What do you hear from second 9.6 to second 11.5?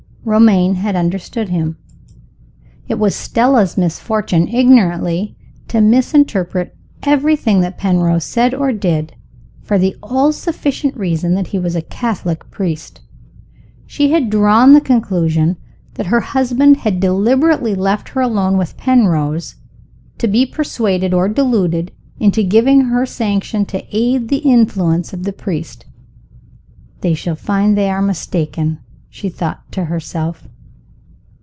for the all sufficient reason that